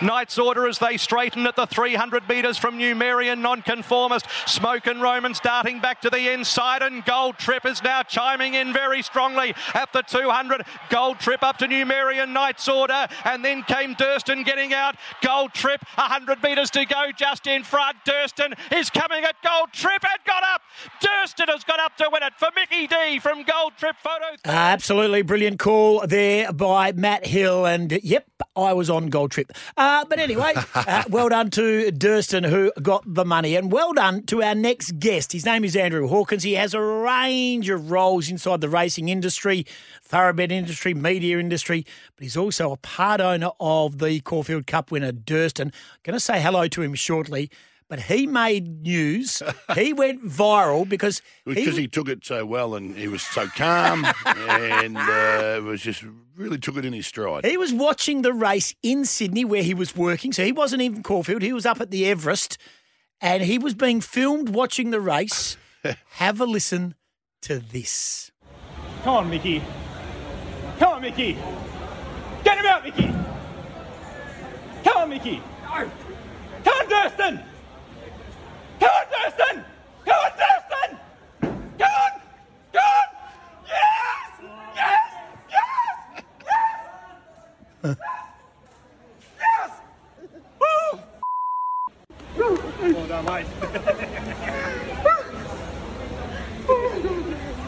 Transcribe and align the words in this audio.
Knight's 0.00 0.38
order 0.38 0.66
as 0.66 0.78
they 0.78 0.96
straighten 0.96 1.46
at 1.46 1.56
the 1.56 1.66
300 1.66 2.28
metres 2.28 2.56
from 2.56 2.78
Numerian 2.78 3.40
nonconformist. 3.40 4.26
Smokin' 4.46 5.00
Romans 5.00 5.38
starting 5.38 5.80
back 5.80 6.00
to 6.02 6.10
the 6.10 6.32
inside, 6.32 6.82
and 6.82 7.04
Gold 7.04 7.38
Trip 7.38 7.66
is 7.66 7.82
now 7.82 8.02
chiming 8.02 8.54
in 8.54 8.72
very 8.72 9.02
strongly 9.02 9.54
at 9.74 9.92
the 9.92 10.02
200. 10.02 10.62
Gold 10.90 11.18
Trip 11.18 11.42
up 11.42 11.58
to 11.58 11.66
Numerian 11.66 12.32
Knight's 12.32 12.68
order, 12.68 13.06
and 13.24 13.44
then 13.44 13.62
came 13.64 13.94
Durston 13.94 14.44
getting 14.44 14.72
out. 14.72 14.96
Gold 15.22 15.52
Trip, 15.52 15.80
100 15.96 16.42
metres 16.42 16.70
to 16.70 16.84
go 16.84 17.10
just 17.16 17.46
in 17.46 17.64
front. 17.64 17.96
Durston 18.06 18.54
is 18.72 18.90
coming 18.90 19.24
at 19.24 19.34
Gold 19.42 19.72
Trip 19.72 20.02
and 20.04 20.24
got 20.24 20.42
up. 20.44 20.62
Durston 21.02 21.48
has 21.48 21.64
got 21.64 21.80
up 21.80 21.96
to 21.96 22.08
win 22.12 22.22
it 22.22 22.34
for 22.36 22.48
Mickey 22.54 22.86
D 22.86 23.18
from 23.18 23.42
Gold 23.42 23.72
Trip 23.76 23.96
Photos. 24.02 24.38
Absolutely 24.44 25.22
brilliant 25.22 25.58
call 25.58 26.06
there 26.06 26.52
by 26.52 26.92
Matt 26.92 27.26
Hill. 27.26 27.66
And 27.66 27.98
yep, 28.02 28.26
I 28.58 28.72
was 28.72 28.90
on 28.90 29.08
Gold 29.08 29.30
Trip. 29.30 29.52
Uh, 29.76 30.04
but 30.04 30.18
anyway, 30.18 30.52
uh, 30.74 31.04
well 31.08 31.28
done 31.28 31.50
to 31.50 31.90
Durston 31.92 32.48
who 32.48 32.72
got 32.82 33.02
the 33.06 33.24
money. 33.24 33.54
And 33.56 33.70
well 33.70 33.92
done 33.92 34.24
to 34.24 34.42
our 34.42 34.54
next 34.54 34.98
guest. 34.98 35.32
His 35.32 35.44
name 35.44 35.64
is 35.64 35.76
Andrew 35.76 36.08
Hawkins. 36.08 36.42
He 36.42 36.54
has 36.54 36.74
a 36.74 36.80
range 36.80 37.68
of 37.68 37.90
roles 37.90 38.28
inside 38.28 38.60
the 38.60 38.68
racing 38.68 39.08
industry, 39.08 39.66
thoroughbred 40.02 40.52
industry, 40.52 40.94
media 40.94 41.38
industry, 41.38 41.86
but 42.16 42.22
he's 42.22 42.36
also 42.36 42.72
a 42.72 42.76
part 42.76 43.20
owner 43.20 43.50
of 43.60 43.98
the 43.98 44.20
Caulfield 44.20 44.66
Cup 44.66 44.90
winner, 44.90 45.12
Durston. 45.12 45.72
Going 46.02 46.14
to 46.14 46.20
say 46.20 46.40
hello 46.40 46.68
to 46.68 46.82
him 46.82 46.94
shortly 46.94 47.50
but 47.88 48.00
he 48.00 48.26
made 48.26 48.82
news. 48.82 49.42
he 49.74 49.92
went 49.92 50.24
viral 50.24 50.88
because 50.88 51.22
because 51.44 51.76
he, 51.76 51.82
he, 51.82 51.88
took 51.88 52.08
it 52.08 52.24
so 52.24 52.44
well 52.44 52.74
and 52.74 52.96
he 52.96 53.08
was 53.08 53.22
so 53.22 53.46
calm 53.48 54.06
and 54.24 54.96
uh, 54.96 55.60
was 55.64 55.80
just 55.80 56.04
really 56.36 56.58
took 56.58 56.76
it 56.76 56.84
in 56.84 56.92
his 56.92 57.06
stride. 57.06 57.44
He 57.44 57.56
was 57.56 57.72
watching 57.72 58.22
the 58.22 58.32
race 58.32 58.74
in 58.82 59.04
Sydney 59.04 59.44
where 59.44 59.62
he 59.62 59.74
was 59.74 59.96
working, 59.96 60.32
so 60.32 60.44
he 60.44 60.52
wasn't 60.52 60.82
even 60.82 61.02
Caulfield. 61.02 61.42
He 61.42 61.52
was 61.52 61.66
up 61.66 61.80
at 61.80 61.90
the 61.90 62.06
Everest, 62.06 62.58
and 63.20 63.42
he 63.42 63.58
was 63.58 63.74
being 63.74 64.00
filmed 64.00 64.50
watching 64.50 64.90
the 64.90 65.00
race. 65.00 65.56
Have 66.12 66.40
a 66.40 66.44
listen 66.44 66.94
to 67.42 67.58
this. 67.58 68.30
Come 69.02 69.14
on, 69.14 69.30
Mickey. 69.30 69.62
Come 70.78 70.94
on, 70.94 71.02
Mickey. 71.02 71.36
Get 72.44 72.58
him 72.58 72.66
out, 72.66 72.84
Mickey. 72.84 73.14
Come 74.84 74.96
on, 74.96 75.08
Mickey. 75.08 75.42
No. 75.62 75.90
Come 76.64 76.78
on, 76.80 76.86
Durston. 76.86 77.44
Come 78.80 78.90
on, 78.90 79.06
Durston! 79.06 79.64
Come 80.04 80.16
on, 80.24 80.30
Durston! 80.38 80.98
Come 81.78 81.82
on! 81.82 82.20
Come 82.72 82.82
on! 82.82 83.06
Yes! 83.66 84.30
Yes! 84.76 85.04
Yes! 85.50 85.64
Yes! 87.82 87.96
Yes! 89.40 89.70
Woo! 90.60 91.00
Well 92.92 93.06
done, 93.06 93.24
mate. 93.24 93.46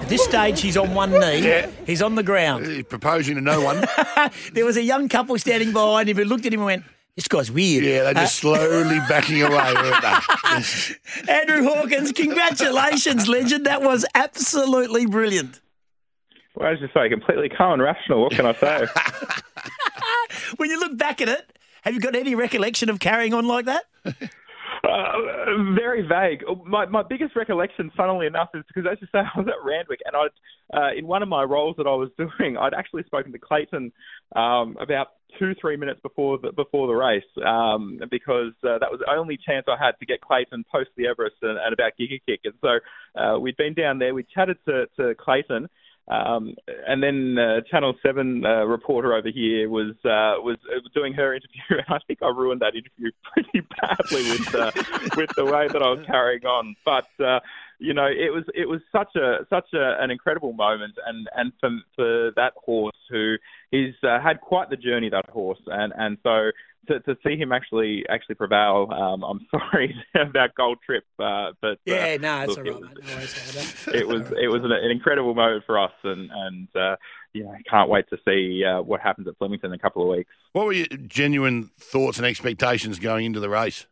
At 0.01 0.09
this 0.09 0.25
stage, 0.25 0.61
he's 0.61 0.77
on 0.77 0.95
one 0.95 1.13
knee. 1.13 1.39
Yeah. 1.41 1.71
He's 1.87 2.03
on 2.03 2.15
the 2.15 2.23
ground. 2.23 2.67
He's 2.67 2.85
proposing 2.85 3.37
to 3.37 3.41
no 3.41 3.61
one. 3.61 3.85
there 4.53 4.65
was 4.65 4.77
a 4.77 4.83
young 4.83 5.09
couple 5.09 5.39
standing 5.39 5.73
behind 5.73 6.09
him 6.09 6.17
who 6.17 6.25
looked 6.25 6.47
at 6.47 6.53
him 6.53 6.61
and 6.61 6.67
went, 6.67 6.85
this 7.21 7.29
guy's 7.29 7.53
weird. 7.53 7.85
Yeah, 7.85 8.05
they're 8.05 8.15
just 8.15 8.43
uh, 8.45 8.57
slowly 8.57 8.99
backing 9.09 9.43
away, 9.43 9.75
weren't 9.75 10.03
they? 10.03 11.33
Andrew 11.33 11.69
Hawkins, 11.69 12.13
congratulations, 12.13 13.29
legend. 13.29 13.67
That 13.67 13.83
was 13.83 14.07
absolutely 14.15 15.05
brilliant. 15.05 15.61
Well, 16.55 16.73
as 16.73 16.81
you 16.81 16.89
say, 16.95 17.11
completely 17.11 17.51
calm 17.51 17.75
and 17.75 17.83
rational. 17.83 18.23
What 18.23 18.33
can 18.33 18.47
I 18.47 18.55
say? 18.55 18.87
when 20.57 20.71
you 20.71 20.81
look 20.81 20.97
back 20.97 21.21
at 21.21 21.29
it, 21.29 21.59
have 21.83 21.93
you 21.93 22.01
got 22.01 22.17
any 22.17 22.35
recollection 22.35 22.89
of 22.89 23.01
carrying 23.01 23.35
on 23.35 23.47
like 23.47 23.67
that? 23.67 23.85
Uh, 24.83 25.75
very 25.75 26.07
vague. 26.07 26.43
My 26.65 26.87
my 26.87 27.03
biggest 27.03 27.37
recollection, 27.37 27.91
funnily 27.97 28.27
enough, 28.27 28.49
is 28.55 28.63
because 28.67 28.91
as 28.91 28.99
you 29.01 29.09
say, 29.13 29.19
I 29.35 29.39
was 29.39 29.47
at 29.49 29.65
Randwick, 29.65 30.01
and 30.05 30.17
I, 30.17 30.77
uh, 30.77 30.93
in 30.97 31.07
one 31.07 31.23
of 31.23 31.29
my 31.29 31.43
roles 31.43 31.77
that 31.77 31.87
I 31.87 31.95
was 31.95 32.09
doing, 32.19 32.57
I'd 32.57 32.75
actually 32.75 33.03
spoken 33.05 33.33
to 33.33 33.39
Clayton 33.39 33.93
um, 34.35 34.77
about 34.81 35.09
two 35.39 35.55
three 35.61 35.77
minutes 35.77 36.01
before 36.03 36.39
the 36.39 36.53
before 36.53 36.87
the 36.87 36.95
race, 36.95 37.23
um, 37.47 38.01
because 38.11 38.53
uh, 38.65 38.79
that 38.79 38.91
was 38.91 39.01
the 39.05 39.13
only 39.13 39.37
chance 39.37 39.67
I 39.69 39.83
had 39.83 39.93
to 40.01 40.07
get 40.07 40.21
Clayton 40.23 40.65
post 40.73 40.91
the 40.97 41.07
Everest 41.07 41.37
and, 41.43 41.59
and 41.59 41.73
about 41.73 41.93
Giga 42.01 42.21
Kick, 42.27 42.41
and 42.45 42.55
so 42.61 43.21
uh, 43.21 43.39
we'd 43.39 43.57
been 43.57 43.75
down 43.75 43.99
there. 43.99 44.15
We 44.15 44.25
chatted 44.35 44.57
to 44.67 44.87
to 44.97 45.15
Clayton. 45.15 45.69
Um, 46.11 46.57
and 46.89 47.01
then 47.01 47.39
uh, 47.39 47.61
Channel 47.71 47.95
Seven 48.05 48.45
uh, 48.45 48.65
reporter 48.65 49.15
over 49.15 49.29
here 49.29 49.71
was 49.71 49.93
uh, 50.05 50.43
was 50.43 50.57
doing 50.93 51.13
her 51.13 51.35
interview, 51.35 51.61
and 51.71 51.85
I 51.89 51.99
think 52.07 52.19
I 52.21 52.29
ruined 52.29 52.61
that 52.63 52.75
interview 52.75 53.13
pretty 53.33 53.67
badly 53.81 54.23
with 54.31 54.55
uh, 54.55 54.73
with 55.17 55.31
the 55.37 55.45
way 55.45 55.69
that 55.69 55.81
I 55.81 55.89
was 55.89 56.05
carrying 56.07 56.45
on. 56.45 56.75
But 56.85 57.07
uh, 57.25 57.39
you 57.81 57.95
know, 57.95 58.07
it 58.07 58.33
was 58.33 58.45
it 58.55 58.69
was 58.69 58.81
such 58.93 59.17
a 59.17 59.47
such 59.49 59.73
a, 59.73 59.97
an 60.03 60.11
incredible 60.11 60.53
moment, 60.53 60.95
and 61.07 61.29
and 61.35 61.53
for 61.59 61.71
for 61.97 62.31
that 62.37 62.53
horse 62.57 62.97
who 63.11 63.37
he's 63.71 63.95
uh, 64.03 64.21
had 64.21 64.41
quite 64.41 64.69
the 64.69 64.77
journey 64.77 65.09
that 65.09 65.29
horse, 65.31 65.61
and 65.67 65.93
and 65.97 66.19
so 66.23 66.51
to, 66.89 67.01
to 67.01 67.17
see 67.27 67.37
him 67.37 67.53
actually 67.53 68.05
actually 68.09 68.35
prevail. 68.35 68.89
Um, 68.93 69.23
I'm 69.23 69.47
sorry 69.51 69.95
about 70.15 70.55
Gold 70.55 70.79
Trip, 70.85 71.05
uh, 71.19 71.53
but 71.61 71.79
yeah, 71.87 72.15
uh, 72.15 72.19
no, 72.21 72.41
it's 72.43 72.57
look, 72.57 72.67
all 72.67 72.81
right. 72.83 72.97
It 72.99 73.07
was, 73.07 73.89
it 73.95 74.09
was 74.09 74.33
it 74.43 74.51
was 74.51 74.63
an, 74.65 74.73
an, 74.73 74.91
incredible 74.91 75.35
moment 75.35 75.65
for 75.65 75.79
us, 75.79 75.93
and 76.05 76.31
and 76.31 76.69
uh, 76.77 76.97
you 77.33 77.45
know, 77.45 77.55
can't 77.69 77.89
wait 77.89 78.09
to 78.11 78.19
see 78.27 78.65
uh, 78.65 78.83
what 78.83 79.01
happens 79.01 79.27
at 79.27 79.39
Flemington 79.39 79.73
in 79.73 79.75
a 79.75 79.79
couple 79.79 80.03
of 80.03 80.17
weeks. 80.17 80.31
What 80.53 80.67
were 80.67 80.73
your 80.73 80.87
genuine 81.07 81.71
thoughts 81.79 82.19
and 82.19 82.27
expectations 82.27 82.99
going 82.99 83.25
into 83.25 83.41
the 83.41 83.49
race? 83.49 83.87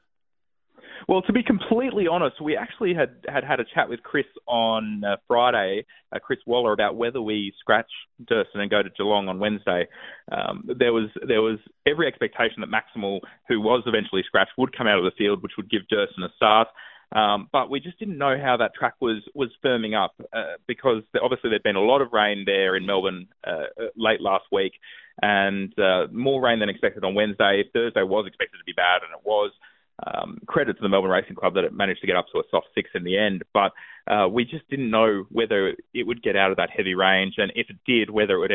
Well, 1.06 1.22
to 1.22 1.32
be 1.32 1.42
completely 1.42 2.06
honest, 2.08 2.40
we 2.40 2.56
actually 2.56 2.94
had 2.94 3.24
had, 3.28 3.44
had 3.44 3.60
a 3.60 3.64
chat 3.74 3.88
with 3.88 4.02
Chris 4.02 4.26
on 4.46 5.02
uh, 5.04 5.16
Friday, 5.26 5.84
uh, 6.12 6.18
Chris 6.18 6.40
Waller, 6.46 6.72
about 6.72 6.96
whether 6.96 7.22
we 7.22 7.52
scratch 7.60 7.90
Durston 8.24 8.56
and 8.56 8.70
go 8.70 8.82
to 8.82 8.90
Geelong 8.90 9.28
on 9.28 9.38
Wednesday. 9.38 9.86
Um, 10.32 10.68
there 10.78 10.92
was 10.92 11.08
there 11.26 11.42
was 11.42 11.58
every 11.86 12.06
expectation 12.06 12.60
that 12.60 12.70
Maximal, 12.70 13.20
who 13.48 13.60
was 13.60 13.84
eventually 13.86 14.22
scratched, 14.26 14.52
would 14.58 14.76
come 14.76 14.86
out 14.86 14.98
of 14.98 15.04
the 15.04 15.16
field, 15.16 15.42
which 15.42 15.52
would 15.56 15.70
give 15.70 15.82
Durston 15.92 16.24
a 16.24 16.34
start. 16.36 16.68
Um, 17.14 17.48
but 17.52 17.70
we 17.70 17.80
just 17.80 17.98
didn't 17.98 18.18
know 18.18 18.36
how 18.42 18.58
that 18.58 18.74
track 18.74 18.94
was 19.00 19.22
was 19.34 19.48
firming 19.64 19.96
up 19.98 20.14
uh, 20.32 20.58
because 20.66 21.02
obviously 21.22 21.50
there'd 21.50 21.62
been 21.62 21.76
a 21.76 21.80
lot 21.80 22.02
of 22.02 22.12
rain 22.12 22.42
there 22.44 22.76
in 22.76 22.84
Melbourne 22.84 23.28
uh, 23.46 23.86
late 23.96 24.20
last 24.20 24.44
week, 24.52 24.72
and 25.22 25.72
uh, 25.78 26.06
more 26.12 26.42
rain 26.42 26.60
than 26.60 26.68
expected 26.68 27.04
on 27.04 27.14
Wednesday. 27.14 27.64
Thursday 27.72 28.02
was 28.02 28.26
expected 28.26 28.58
to 28.58 28.64
be 28.64 28.74
bad, 28.74 29.02
and 29.02 29.12
it 29.18 29.26
was. 29.26 29.52
Um, 30.06 30.38
credit 30.46 30.74
to 30.74 30.82
the 30.82 30.88
Melbourne 30.88 31.10
Racing 31.10 31.34
Club 31.34 31.54
that 31.54 31.64
it 31.64 31.72
managed 31.72 32.00
to 32.02 32.06
get 32.06 32.14
up 32.14 32.26
to 32.32 32.38
a 32.38 32.42
soft 32.50 32.68
six 32.74 32.88
in 32.94 33.02
the 33.02 33.18
end, 33.18 33.42
but 33.52 33.72
uh, 34.06 34.28
we 34.28 34.44
just 34.44 34.68
didn't 34.70 34.90
know 34.90 35.24
whether 35.30 35.74
it 35.92 36.06
would 36.06 36.22
get 36.22 36.36
out 36.36 36.52
of 36.52 36.56
that 36.56 36.70
heavy 36.70 36.94
range, 36.94 37.34
and 37.38 37.50
if 37.56 37.68
it 37.68 37.76
did, 37.84 38.08
whether 38.08 38.34
it 38.36 38.38
would, 38.38 38.52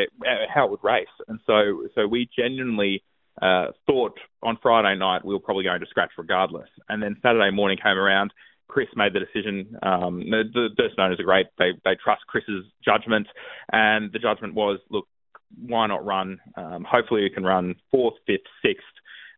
how 0.52 0.64
it 0.64 0.70
would 0.70 0.82
race. 0.82 1.06
And 1.28 1.38
so, 1.46 1.86
so 1.94 2.06
we 2.06 2.30
genuinely 2.36 3.04
uh, 3.42 3.68
thought 3.86 4.18
on 4.42 4.58
Friday 4.62 4.98
night 4.98 5.24
we 5.24 5.34
were 5.34 5.40
probably 5.40 5.64
going 5.64 5.80
to 5.80 5.86
scratch 5.86 6.12
regardless. 6.16 6.68
And 6.88 7.02
then 7.02 7.16
Saturday 7.22 7.50
morning 7.50 7.78
came 7.82 7.98
around. 7.98 8.32
Chris 8.68 8.88
made 8.96 9.12
the 9.12 9.20
decision. 9.20 9.76
Um, 9.82 10.20
the, 10.30 10.68
the 10.76 11.02
owners 11.02 11.20
are 11.20 11.24
great. 11.24 11.46
They 11.58 11.72
they 11.84 11.96
trust 12.02 12.26
Chris's 12.26 12.64
judgment, 12.82 13.26
and 13.70 14.10
the 14.12 14.18
judgment 14.18 14.54
was, 14.54 14.80
look, 14.90 15.06
why 15.66 15.86
not 15.86 16.04
run? 16.04 16.38
Um, 16.56 16.86
hopefully, 16.88 17.22
we 17.22 17.30
can 17.30 17.44
run 17.44 17.74
fourth, 17.90 18.14
fifth, 18.26 18.48
sixth, 18.64 18.84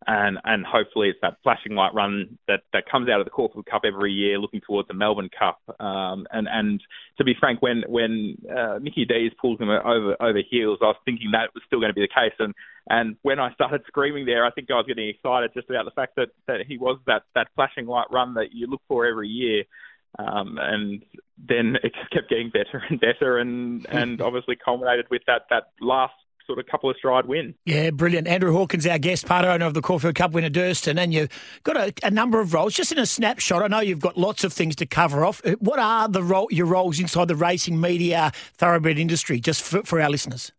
and 0.07 0.39
and 0.45 0.65
hopefully 0.65 1.09
it's 1.09 1.19
that 1.23 1.39
flashing 1.43 1.75
light 1.75 1.93
run 1.95 2.39
that, 2.47 2.61
that 2.73 2.89
comes 2.91 3.09
out 3.09 3.21
of 3.21 3.27
the 3.27 3.31
Caulfield 3.31 3.67
Cup 3.67 3.83
every 3.85 4.13
year, 4.13 4.39
looking 4.39 4.61
towards 4.61 4.89
the 4.89 4.95
Melbourne 4.95 5.31
Cup. 5.37 5.61
Um, 5.81 6.27
and 6.31 6.47
and 6.51 6.81
to 7.19 7.25
be 7.25 7.35
frank, 7.39 7.61
when 7.61 7.83
when 7.89 8.37
uh, 8.49 8.79
Mickey 8.81 9.05
D's 9.05 9.33
pulled 9.41 9.61
him 9.61 9.69
over 9.69 10.17
over 10.21 10.41
heels, 10.49 10.79
I 10.81 10.87
was 10.87 10.97
thinking 11.05 11.33
that 11.33 11.51
was 11.55 11.63
still 11.67 11.81
going 11.81 11.91
to 11.91 11.95
be 11.95 12.03
the 12.03 12.09
case. 12.09 12.35
And 12.39 12.55
and 12.89 13.17
when 13.23 13.41
I 13.41 13.53
started 13.55 13.83
screaming 13.89 14.27
there, 14.27 14.45
I 14.45 14.51
think 14.51 14.71
I 14.71 14.75
was 14.75 14.87
getting 14.87 15.09
excited 15.09 15.51
just 15.55 15.69
about 15.71 15.85
the 15.85 15.91
fact 15.91 16.15
that 16.17 16.29
that 16.47 16.61
he 16.67 16.79
was 16.79 16.99
that 17.07 17.23
that 17.35 17.49
flashing 17.57 17.87
light 17.87 18.07
run 18.13 18.35
that 18.35 18.53
you 18.53 18.69
look 18.69 18.83
for 18.89 19.07
every 19.07 19.29
year. 19.29 19.65
Um, 20.19 20.59
and 20.59 21.05
then 21.37 21.77
it 21.83 21.93
just 21.95 22.11
kept 22.11 22.31
getting 22.31 22.51
better 22.51 22.83
and 22.89 23.01
better, 23.01 23.39
and 23.39 23.87
and 23.91 24.21
obviously 24.23 24.57
culminated 24.57 25.07
with 25.11 25.23
that 25.27 25.43
that 25.51 25.65
last 25.81 26.15
sort 26.47 26.59
of 26.59 26.67
couple 26.67 26.91
of 26.91 26.97
stride 26.97 27.27
win. 27.27 27.55
Yeah, 27.65 27.91
brilliant. 27.91 28.29
Andrew 28.29 28.53
Hawkins, 28.53 28.87
our 28.87 28.99
guest, 28.99 29.27
part 29.27 29.45
owner 29.45 29.67
of 29.67 29.75
the 29.75 29.83
Caulfield 29.83 30.15
Cup 30.15 30.33
winner 30.33 30.51
Durston, 30.51 30.99
and 30.99 31.13
you've 31.13 31.29
got 31.65 31.77
a, 31.77 31.93
a, 32.03 32.11
number 32.11 32.41
of 32.41 32.55
roles. 32.55 32.75
Just 32.75 32.93
in 32.93 32.99
a 32.99 33.07
snapshot, 33.07 33.63
I 33.63 33.67
know 33.69 33.81
you've 33.81 34.01
got 34.01 34.17
lots 34.17 34.45
of 34.45 34.53
things 34.53 34.77
to 34.77 34.87
cover 34.87 35.25
off. 35.25 35.43
What 35.59 35.79
are 35.79 36.09
the 36.09 36.23
role, 36.23 36.49
your 36.51 36.67
roles 36.67 36.99
inside 36.99 37.29
the 37.29 37.37
racing 37.37 37.81
media 37.81 38.33
thoroughbred 38.55 38.99
industry, 38.99 39.41
just 39.41 39.63
for, 39.63 39.83
for 39.83 40.01
our 40.01 40.11
listeners? 40.11 40.53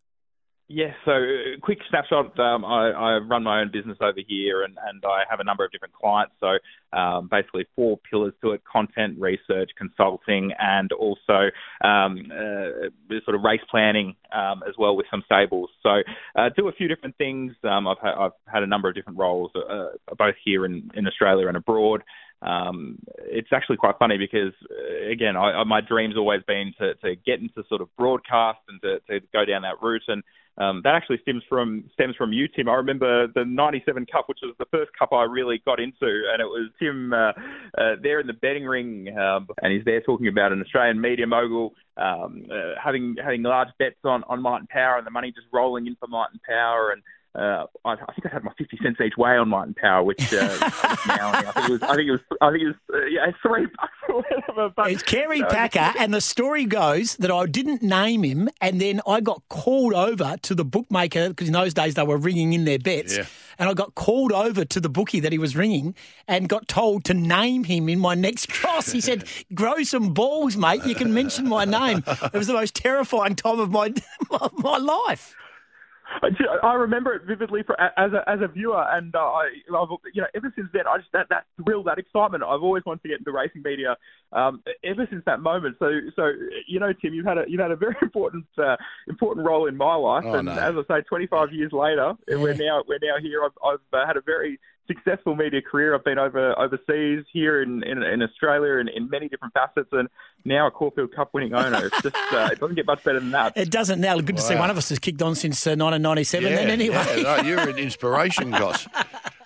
Yes, 0.70 0.94
so 1.06 1.12
uh, 1.12 1.58
quick 1.62 1.78
snapshot. 1.88 2.38
Um, 2.38 2.62
I, 2.62 2.90
I, 2.90 3.18
run 3.20 3.42
my 3.42 3.62
own 3.62 3.70
business 3.72 3.96
over 4.02 4.20
here, 4.28 4.64
and, 4.64 4.76
and 4.86 5.02
I 5.02 5.22
have 5.30 5.40
a 5.40 5.44
number 5.44 5.64
of 5.64 5.72
different 5.72 5.94
clients. 5.94 6.34
So 6.40 6.58
um, 6.96 7.26
basically, 7.30 7.64
four 7.74 7.98
pillars 8.10 8.34
to 8.42 8.50
it: 8.52 8.60
content, 8.70 9.18
research, 9.18 9.70
consulting, 9.78 10.52
and 10.58 10.92
also 10.92 11.48
um, 11.82 12.30
uh, 12.30 13.16
sort 13.24 13.34
of 13.34 13.42
race 13.44 13.62
planning 13.70 14.14
um, 14.30 14.62
as 14.68 14.74
well 14.78 14.94
with 14.94 15.06
some 15.10 15.22
stables. 15.24 15.70
So 15.82 16.02
uh, 16.36 16.50
do 16.54 16.68
a 16.68 16.72
few 16.72 16.86
different 16.86 17.16
things. 17.16 17.54
Um, 17.64 17.88
I've, 17.88 17.96
ha- 18.02 18.26
I've 18.26 18.52
had 18.52 18.62
a 18.62 18.66
number 18.66 18.90
of 18.90 18.94
different 18.94 19.18
roles, 19.18 19.50
uh, 19.56 19.86
both 20.18 20.34
here 20.44 20.66
in, 20.66 20.90
in 20.94 21.06
Australia 21.06 21.48
and 21.48 21.56
abroad. 21.56 22.02
Um, 22.40 22.98
it's 23.18 23.48
actually 23.52 23.78
quite 23.78 23.98
funny 23.98 24.16
because, 24.16 24.52
uh, 24.70 25.10
again, 25.10 25.36
I, 25.36 25.60
I, 25.60 25.64
my 25.64 25.80
dream's 25.80 26.16
always 26.16 26.42
been 26.46 26.72
to, 26.78 26.94
to 26.94 27.16
get 27.16 27.40
into 27.40 27.64
sort 27.68 27.80
of 27.80 27.94
broadcast 27.96 28.58
and 28.68 28.80
to, 28.82 29.00
to 29.10 29.26
go 29.32 29.44
down 29.44 29.62
that 29.62 29.82
route. 29.82 30.02
And 30.06 30.22
um, 30.58 30.80
that 30.82 30.94
actually 30.94 31.18
stems 31.22 31.42
from 31.48 31.84
stems 31.92 32.16
from 32.16 32.32
you, 32.32 32.48
Tim. 32.48 32.68
I 32.68 32.74
remember 32.74 33.28
the 33.28 33.44
'97 33.44 34.06
Cup, 34.06 34.28
which 34.28 34.38
was 34.42 34.56
the 34.58 34.66
first 34.72 34.90
cup 34.98 35.12
I 35.12 35.22
really 35.22 35.62
got 35.64 35.78
into, 35.78 36.22
and 36.32 36.40
it 36.40 36.46
was 36.46 36.70
Tim 36.80 37.12
uh, 37.12 37.30
uh, 37.78 37.94
there 38.02 38.18
in 38.18 38.26
the 38.26 38.32
betting 38.32 38.64
ring, 38.64 39.16
um, 39.16 39.46
and 39.62 39.72
he's 39.72 39.84
there 39.84 40.00
talking 40.00 40.26
about 40.26 40.50
an 40.50 40.60
Australian 40.60 41.00
media 41.00 41.28
mogul 41.28 41.74
um, 41.96 42.46
uh, 42.50 42.74
having 42.82 43.14
having 43.22 43.42
large 43.44 43.68
bets 43.78 43.98
on 44.02 44.24
on 44.24 44.44
and 44.44 44.68
Power, 44.68 44.98
and 44.98 45.06
the 45.06 45.12
money 45.12 45.30
just 45.30 45.46
rolling 45.52 45.86
in 45.86 45.94
for 45.94 46.08
and 46.12 46.42
Power, 46.42 46.90
and 46.90 47.02
uh, 47.38 47.66
I, 47.84 47.92
I, 47.92 48.12
think 48.14 48.26
I 48.26 48.30
had 48.30 48.42
my 48.42 48.52
50 48.58 48.78
cents 48.82 49.00
each 49.00 49.16
way 49.16 49.36
on 49.36 49.48
Might 49.48 49.68
and 49.68 49.76
Power, 49.76 50.02
which 50.02 50.32
uh, 50.32 50.38
now 51.06 51.30
I 51.32 51.52
think 51.52 51.68
it 51.68 51.72
was, 51.72 51.82
I 51.82 51.94
think 51.94 52.08
it 52.08 52.10
was, 52.10 52.20
I 52.40 52.50
think 52.50 52.62
it 52.62 52.66
was, 52.66 52.76
uh, 52.92 53.06
yeah, 53.06 53.30
three 53.40 53.66
bucks 53.66 53.92
or 54.08 54.16
whatever. 54.22 54.72
But, 54.74 54.90
it's 54.90 55.02
Kerry 55.04 55.42
Packer, 55.42 55.92
and 55.98 56.12
the 56.12 56.20
story 56.20 56.64
goes 56.64 57.16
that 57.16 57.30
I 57.30 57.46
didn't 57.46 57.82
name 57.82 58.24
him, 58.24 58.48
and 58.60 58.80
then 58.80 59.00
I 59.06 59.20
got 59.20 59.42
called 59.48 59.94
over 59.94 60.36
to 60.42 60.54
the 60.54 60.64
bookmaker 60.64 61.28
because 61.28 61.46
in 61.46 61.52
those 61.52 61.74
days 61.74 61.94
they 61.94 62.02
were 62.02 62.16
ringing 62.16 62.54
in 62.54 62.64
their 62.64 62.80
bets, 62.80 63.16
yeah. 63.16 63.24
and 63.58 63.70
I 63.70 63.74
got 63.74 63.94
called 63.94 64.32
over 64.32 64.64
to 64.64 64.80
the 64.80 64.88
bookie 64.88 65.20
that 65.20 65.30
he 65.30 65.38
was 65.38 65.54
ringing, 65.54 65.94
and 66.26 66.48
got 66.48 66.66
told 66.66 67.04
to 67.04 67.14
name 67.14 67.64
him 67.64 67.88
in 67.88 68.00
my 68.00 68.14
next 68.16 68.48
cross. 68.48 68.90
He 68.90 69.00
said, 69.00 69.24
"Grow 69.54 69.84
some 69.84 70.12
balls, 70.12 70.56
mate. 70.56 70.84
You 70.84 70.96
can 70.96 71.14
mention 71.14 71.48
my 71.48 71.64
name." 71.64 72.02
It 72.06 72.32
was 72.32 72.48
the 72.48 72.54
most 72.54 72.74
terrifying 72.74 73.36
time 73.36 73.60
of 73.60 73.70
my 73.70 73.92
my 74.54 74.78
life. 74.78 75.36
I 76.62 76.74
remember 76.74 77.14
it 77.14 77.22
vividly 77.26 77.62
for, 77.62 77.78
as 77.80 78.12
a 78.12 78.28
as 78.28 78.40
a 78.42 78.48
viewer, 78.48 78.84
and 78.90 79.14
uh, 79.14 79.18
I, 79.18 79.50
I've, 79.74 79.88
you 80.12 80.22
know, 80.22 80.28
ever 80.34 80.52
since 80.56 80.68
then, 80.72 80.86
I 80.88 80.98
just 80.98 81.12
that 81.12 81.28
that 81.30 81.44
thrill, 81.62 81.82
that 81.84 81.98
excitement. 81.98 82.42
I've 82.42 82.62
always 82.62 82.84
wanted 82.84 83.02
to 83.02 83.08
get 83.08 83.18
into 83.18 83.32
racing 83.32 83.62
media. 83.62 83.96
Um, 84.32 84.62
ever 84.84 85.06
since 85.10 85.22
that 85.26 85.40
moment, 85.40 85.76
so 85.78 85.90
so 86.16 86.32
you 86.66 86.80
know, 86.80 86.92
Tim, 86.92 87.14
you've 87.14 87.26
had 87.26 87.38
a 87.38 87.44
you've 87.46 87.60
had 87.60 87.70
a 87.70 87.76
very 87.76 87.96
important 88.02 88.46
uh, 88.58 88.76
important 89.08 89.46
role 89.46 89.66
in 89.66 89.76
my 89.76 89.94
life, 89.94 90.24
oh, 90.26 90.34
and 90.34 90.46
no. 90.46 90.52
as 90.52 90.74
I 90.90 90.98
say, 90.98 91.02
25 91.02 91.52
years 91.52 91.72
later, 91.72 92.14
yeah. 92.28 92.36
we're 92.36 92.54
now 92.54 92.82
we're 92.86 92.98
now 93.02 93.18
here. 93.20 93.44
I've, 93.44 93.58
I've 93.64 94.00
uh, 94.00 94.06
had 94.06 94.16
a 94.16 94.22
very 94.22 94.58
successful 94.88 95.36
media 95.36 95.62
career. 95.62 95.94
I've 95.94 96.04
been 96.04 96.18
over 96.18 96.58
overseas, 96.58 97.24
here 97.32 97.62
in 97.62 97.84
in, 97.84 98.02
in 98.02 98.22
Australia, 98.22 98.78
and 98.78 98.88
in 98.88 99.08
many 99.08 99.28
different 99.28 99.54
facets, 99.54 99.88
and 99.92 100.08
now 100.44 100.66
a 100.66 100.70
Caulfield 100.70 101.14
Cup 101.14 101.30
winning 101.32 101.54
owner. 101.54 101.86
It's 101.86 102.02
just 102.02 102.16
uh, 102.16 102.48
it 102.50 102.58
doesn't 102.58 102.74
get 102.74 102.86
much 102.86 103.04
better 103.04 103.20
than 103.20 103.30
that. 103.30 103.56
It 103.68 103.70
doesn't 103.70 104.00
now. 104.00 104.16
Good 104.16 104.30
wow. 104.30 104.36
to 104.36 104.42
see 104.42 104.54
one 104.56 104.70
of 104.70 104.78
us 104.78 104.88
has 104.88 104.98
kicked 104.98 105.20
on 105.22 105.34
since 105.34 105.66
uh, 105.66 105.76
1997. 105.76 106.48
Yeah, 106.48 106.56
then 106.56 106.70
anyway, 106.70 107.04
yeah, 107.16 107.22
no, 107.22 107.42
you're 107.48 107.68
an 107.68 107.78
inspiration, 107.78 108.50
Goss. 108.50 108.88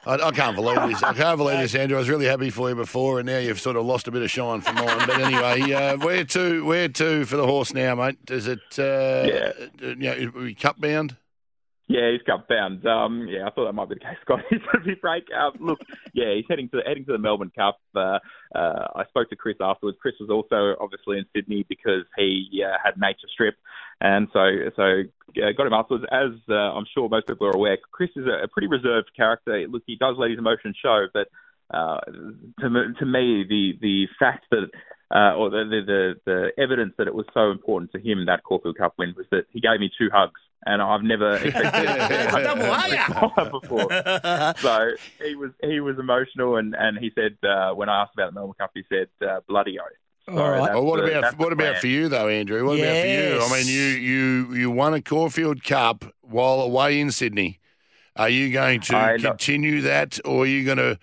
I, 0.05 0.15
I, 0.15 0.31
can't 0.33 0.57
believe 0.57 0.81
this. 0.89 1.03
I 1.03 1.13
can't 1.13 1.37
believe 1.37 1.59
this, 1.59 1.75
Andrew. 1.75 1.97
I 1.97 2.01
was 2.01 2.09
really 2.09 2.27
happy 2.27 2.51
for 2.51 2.69
you 2.69 2.75
before, 2.75 3.21
and 3.21 3.27
now 3.27 3.39
you've 3.39 3.61
sort 3.61 3.77
of 3.77 3.85
lost 3.85 4.09
a 4.09 4.11
bit 4.11 4.23
of 4.23 4.31
shine 4.31 4.61
for 4.61 4.73
mine. 4.73 4.99
But 5.07 5.21
anyway, 5.21 5.73
uh, 5.73 5.97
where 5.99 6.25
to? 6.25 6.65
Where 6.65 6.89
to 6.89 7.25
for 7.25 7.37
the 7.37 7.47
horse 7.47 7.73
now, 7.73 7.95
mate? 7.95 8.19
Is 8.29 8.47
it? 8.47 8.61
Uh, 8.79 9.25
yeah. 9.27 9.53
You 9.81 10.33
know, 10.33 10.51
cup 10.61 10.81
bound? 10.81 11.17
Yeah, 11.93 12.11
he's 12.11 12.23
cup 12.23 12.49
bound. 12.49 12.87
Um, 12.87 13.29
yeah, 13.29 13.47
I 13.47 13.51
thought 13.51 13.67
that 13.67 13.75
might 13.75 13.91
be 13.91 13.97
the 13.97 14.01
case, 14.01 14.17
Scott. 14.23 14.41
He's 14.49 14.61
going 14.61 14.83
to 14.83 14.89
be 14.89 14.95
break. 14.95 15.25
Um, 15.31 15.53
look, 15.61 15.79
yeah, 16.15 16.33
he's 16.35 16.47
heading 16.49 16.71
to 16.71 16.81
heading 16.87 17.05
to 17.05 17.13
the 17.13 17.19
Melbourne 17.19 17.53
Cup. 17.55 17.79
Uh, 17.95 18.19
uh, 18.55 18.89
I 18.97 19.05
spoke 19.11 19.29
to 19.29 19.37
Chris 19.37 19.57
afterwards. 19.61 19.99
Chris 20.01 20.15
was 20.19 20.31
also 20.31 20.75
obviously 20.81 21.19
in 21.19 21.27
Sydney 21.37 21.67
because 21.69 22.05
he 22.17 22.65
uh, 22.65 22.79
had 22.83 22.95
Nature 22.97 23.29
Strip, 23.31 23.57
and 24.01 24.29
so 24.33 24.41
so 24.75 24.83
uh, 25.37 25.53
got 25.55 25.67
him 25.67 25.75
afterwards. 25.75 26.07
As 26.11 26.33
uh, 26.49 26.55
I'm 26.55 26.87
sure 26.95 27.11
most 27.11 27.27
people 27.27 27.47
are 27.47 27.57
aware, 27.57 27.77
Chris 27.91 28.11
is 28.17 28.25
a, 28.27 28.45
a 28.45 28.49
pretty 28.49 28.69
reserved 28.69 29.11
character. 29.15 29.67
Look, 29.69 29.83
he 29.87 29.97
does 29.97 30.17
let 30.17 30.31
his 30.31 30.39
emotions 30.39 30.79
show, 30.83 31.09
but 31.13 31.29
uh, 31.75 32.01
to 32.61 32.71
to 33.01 33.05
me, 33.05 33.45
the 33.47 33.73
the 33.83 34.07
fact 34.19 34.47
that 34.51 34.71
uh, 35.13 35.35
or 35.35 35.51
the, 35.51 35.83
the 35.87 36.15
the 36.25 36.63
evidence 36.63 36.95
that 36.99 37.07
it 37.07 37.15
was 37.15 37.27
so 37.35 37.51
important 37.51 37.93
to 37.93 38.01
him 38.01 38.27
that 38.27 38.43
Caulfield 38.45 38.79
Cup 38.79 38.95
win 38.99 39.15
was 39.17 39.27
that 39.31 39.45
he 39.51 39.61
gave 39.61 39.79
me 39.79 39.91
two 39.99 40.09
hugs 40.13 40.41
and 40.65 40.81
I've 40.81 41.03
never 41.03 41.37
expected 41.45 41.85
it 41.87 43.51
before. 43.51 43.89
So 44.59 44.91
he 45.25 45.35
was 45.35 45.51
he 45.63 45.81
was 45.81 45.99
emotional, 45.99 46.57
and, 46.57 46.75
and 46.75 46.99
he 46.99 47.11
said 47.15 47.37
uh, 47.49 47.73
when 47.75 47.89
I 47.89 48.03
asked 48.03 48.15
about 48.15 48.31
the 48.31 48.41
Melbourne 48.41 48.55
Cup, 48.59 48.71
he 48.75 48.85
said 48.89 49.09
uh, 49.27 49.41
bloody 49.49 49.79
oath. 49.79 49.87
All 50.29 50.51
right. 50.51 50.73
Well, 50.73 50.85
what 50.85 51.05
the, 51.05 51.19
about 51.19 51.39
what 51.39 51.53
about 51.53 51.79
for 51.79 51.89
you 51.89 52.09
though, 52.09 52.29
Andrew? 52.29 52.65
What 52.65 52.79
yes. 52.79 53.39
about 53.39 53.51
for 53.51 53.53
you? 53.53 53.57
I 53.57 53.59
mean, 53.59 53.67
you 53.67 53.83
you 53.83 54.55
you 54.55 54.71
won 54.71 54.95
a 54.95 55.03
Caulfield 55.03 55.65
Cup 55.65 56.05
while 56.21 56.61
away 56.61 57.01
in 57.01 57.11
Sydney. 57.11 57.59
Are 58.15 58.29
you 58.29 58.53
going 58.53 58.81
to 58.83 58.97
I 58.97 59.19
continue 59.19 59.77
know. 59.77 59.89
that, 59.89 60.21
or 60.25 60.45
are 60.45 60.47
you 60.47 60.65
going 60.65 60.79
to 60.79 60.99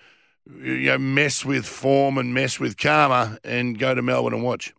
you 0.58 0.88
know, 0.88 0.98
mess 0.98 1.46
with 1.46 1.66
form 1.66 2.18
and 2.18 2.34
mess 2.34 2.60
with 2.60 2.78
karma 2.78 3.38
and 3.44 3.78
go 3.78 3.94
to 3.94 4.02
Melbourne 4.02 4.34
and 4.34 4.44
watch? 4.44 4.74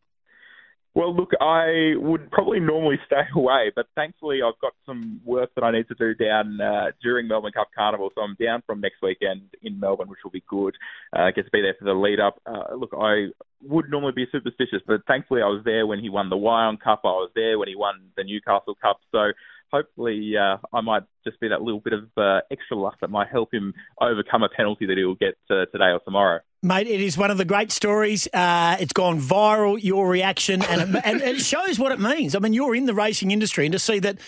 Well, 0.92 1.14
look, 1.14 1.30
I 1.40 1.92
would 1.96 2.32
probably 2.32 2.58
normally 2.58 2.98
stay 3.06 3.22
away, 3.34 3.70
but 3.74 3.86
thankfully 3.94 4.40
I've 4.44 4.58
got 4.60 4.72
some 4.84 5.20
work 5.24 5.50
that 5.54 5.62
I 5.62 5.70
need 5.70 5.86
to 5.88 5.94
do 5.94 6.14
down 6.14 6.60
uh, 6.60 6.86
during 7.00 7.28
Melbourne 7.28 7.52
Cup 7.52 7.68
Carnival, 7.76 8.10
so 8.14 8.22
I'm 8.22 8.36
down 8.40 8.62
from 8.66 8.80
next 8.80 9.00
weekend 9.00 9.42
in 9.62 9.78
Melbourne, 9.78 10.08
which 10.08 10.18
will 10.24 10.32
be 10.32 10.42
good. 10.48 10.74
Uh, 11.12 11.30
get 11.30 11.44
to 11.44 11.50
be 11.52 11.62
there 11.62 11.76
for 11.78 11.84
the 11.84 11.94
lead 11.94 12.18
up. 12.18 12.40
Uh, 12.44 12.74
look, 12.74 12.90
I 12.98 13.26
would 13.62 13.88
normally 13.88 14.12
be 14.12 14.26
superstitious, 14.32 14.82
but 14.86 15.02
thankfully 15.06 15.42
I 15.42 15.46
was 15.46 15.62
there 15.64 15.86
when 15.86 16.00
he 16.00 16.08
won 16.08 16.28
the 16.28 16.36
Wyong 16.36 16.80
Cup. 16.80 17.02
I 17.04 17.08
was 17.08 17.30
there 17.36 17.58
when 17.58 17.68
he 17.68 17.76
won 17.76 18.10
the 18.16 18.24
Newcastle 18.24 18.74
Cup, 18.74 18.98
so 19.12 19.30
hopefully 19.70 20.36
uh, 20.36 20.58
I 20.72 20.80
might 20.80 21.04
just 21.24 21.40
be 21.40 21.48
that 21.48 21.62
little 21.62 21.80
bit 21.80 21.92
of 21.92 22.08
uh, 22.16 22.40
extra 22.50 22.76
luck 22.76 22.96
that 23.00 23.10
might 23.10 23.28
help 23.28 23.52
him 23.52 23.74
overcome 24.00 24.42
a 24.42 24.48
penalty 24.48 24.86
that 24.86 24.96
he'll 24.96 25.14
get 25.14 25.36
uh, 25.50 25.66
today 25.66 25.90
or 25.90 26.00
tomorrow. 26.00 26.40
Mate, 26.62 26.86
it 26.86 27.00
is 27.00 27.16
one 27.16 27.30
of 27.30 27.38
the 27.38 27.44
great 27.44 27.72
stories. 27.72 28.28
Uh, 28.34 28.76
it's 28.78 28.92
gone 28.92 29.18
viral, 29.18 29.82
your 29.82 30.08
reaction, 30.08 30.62
and 30.62 30.94
it, 30.94 31.02
and 31.04 31.22
it 31.22 31.40
shows 31.40 31.78
what 31.78 31.92
it 31.92 32.00
means. 32.00 32.34
I 32.34 32.38
mean, 32.38 32.52
you're 32.52 32.74
in 32.74 32.84
the 32.84 32.94
racing 32.94 33.30
industry, 33.30 33.64
and 33.64 33.72
to 33.72 33.78
see 33.78 33.98
that 34.00 34.18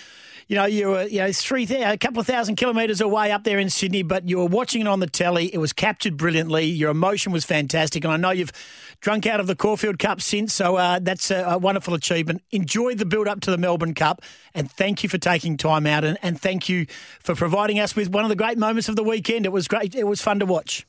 you 0.49 0.57
know, 0.57 0.65
you 0.65 0.89
were, 0.89 1.05
you 1.05 1.19
know, 1.19 1.33
three, 1.33 1.65
a 1.65 1.97
couple 1.97 2.21
of 2.21 2.27
thousand 2.27 2.57
kilometres 2.57 3.01
away 3.01 3.31
up 3.33 3.45
there 3.45 3.59
in 3.59 3.71
Sydney, 3.71 4.03
but 4.03 4.29
you 4.29 4.39
were 4.39 4.47
watching 4.47 4.83
it 4.83 4.89
on 4.89 5.01
the 5.01 5.07
telly. 5.07 5.53
It 5.53 5.59
was 5.59 5.73
captured 5.73 6.17
brilliantly. 6.17 6.65
Your 6.65 6.91
emotion 6.91 7.33
was 7.33 7.45
fantastic. 7.45 8.05
And 8.05 8.13
I 8.13 8.17
know 8.17 8.31
you've 8.31 8.53
drunk 9.01 9.27
out 9.27 9.41
of 9.41 9.47
the 9.47 9.57
Caulfield 9.57 9.99
Cup 9.99 10.21
since, 10.21 10.55
so 10.55 10.77
uh, 10.77 10.99
that's 11.01 11.31
a, 11.31 11.43
a, 11.43 11.59
wonderful 11.59 11.95
achievement. 11.95 12.43
Enjoy 12.51 12.95
the 12.95 13.05
build 13.05 13.29
up 13.29 13.41
to 13.41 13.51
the 13.51 13.59
Melbourne 13.59 13.95
Cup, 13.95 14.23
and 14.55 14.71
thank 14.71 15.03
you 15.03 15.09
for 15.09 15.19
taking 15.19 15.57
time 15.57 15.87
out, 15.87 16.05
and, 16.05 16.19
and 16.23 16.41
thank 16.41 16.69
you 16.69 16.87
for 17.21 17.35
providing 17.35 17.81
us 17.81 17.97
with 17.97 18.11
one 18.11 18.25
of 18.25 18.29
the 18.29 18.37
great 18.37 18.59
moments 18.59 18.89
of 18.89 18.97
the 18.97 19.05
weekend. 19.05 19.47
It 19.47 19.53
was 19.53 19.69
great. 19.69 19.95
It 19.95 20.07
was 20.07 20.21
fun 20.21 20.39
to 20.39 20.47
watch. 20.47 20.87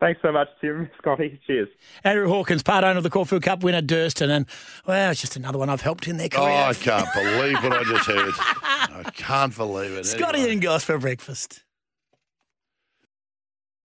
Thanks 0.00 0.20
so 0.22 0.32
much, 0.32 0.48
Tim. 0.60 0.90
Scotty, 0.98 1.40
cheers. 1.46 1.68
Andrew 2.04 2.28
Hawkins, 2.28 2.62
part 2.62 2.84
owner 2.84 2.98
of 2.98 3.02
the 3.02 3.10
Caulfield 3.10 3.42
Cup 3.42 3.62
winner, 3.64 3.80
Durston. 3.82 4.28
And, 4.28 4.46
well, 4.86 5.10
it's 5.10 5.20
just 5.20 5.34
another 5.36 5.58
one 5.58 5.68
I've 5.70 5.80
helped 5.80 6.06
in 6.06 6.18
their 6.18 6.28
career. 6.28 6.46
Oh, 6.48 6.68
I 6.70 6.74
can't 6.74 7.08
believe 7.14 7.62
what 7.62 7.72
I 7.72 7.84
just 7.84 8.06
heard. 8.06 8.34
I 8.38 9.10
can't 9.14 9.56
believe 9.56 9.92
it. 9.92 10.04
Scotty 10.04 10.40
anyway. 10.40 10.52
and 10.52 10.62
Goss 10.62 10.84
for 10.84 10.98
breakfast. 10.98 11.63